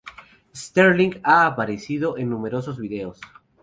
[0.55, 3.19] Sterling ha aparecido en numerosos vídeos.